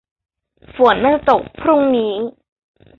[0.75, 2.13] ฝนน่าจะตกพรุ่งนี้